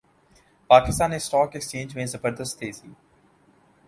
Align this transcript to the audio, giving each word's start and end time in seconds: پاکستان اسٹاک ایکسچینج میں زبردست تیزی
پاکستان 0.69 1.13
اسٹاک 1.13 1.49
ایکسچینج 1.53 1.95
میں 1.95 2.05
زبردست 2.05 2.59
تیزی 2.59 2.91